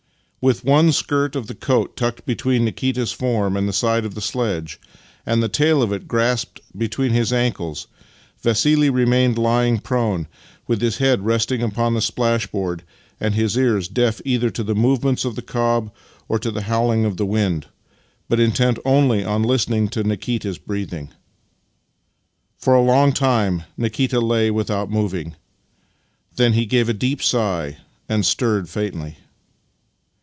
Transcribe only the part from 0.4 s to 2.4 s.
With one skirt of the coat tucked